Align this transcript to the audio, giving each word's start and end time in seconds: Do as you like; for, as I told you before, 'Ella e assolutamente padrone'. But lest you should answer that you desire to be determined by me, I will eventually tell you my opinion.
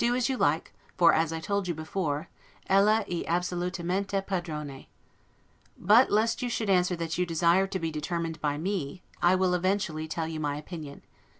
Do 0.01 0.15
as 0.15 0.29
you 0.29 0.35
like; 0.35 0.73
for, 0.97 1.13
as 1.13 1.31
I 1.31 1.39
told 1.39 1.67
you 1.67 1.75
before, 1.75 2.27
'Ella 2.65 3.05
e 3.07 3.23
assolutamente 3.27 4.19
padrone'. 4.25 4.87
But 5.77 6.09
lest 6.11 6.41
you 6.41 6.49
should 6.49 6.71
answer 6.71 6.95
that 6.95 7.19
you 7.19 7.25
desire 7.27 7.67
to 7.67 7.77
be 7.77 7.91
determined 7.91 8.41
by 8.41 8.57
me, 8.57 9.03
I 9.21 9.35
will 9.35 9.53
eventually 9.53 10.07
tell 10.07 10.27
you 10.27 10.39
my 10.39 10.55
opinion. 10.55 11.03